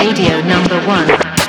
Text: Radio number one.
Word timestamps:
Radio 0.00 0.40
number 0.40 0.80
one. 0.86 1.39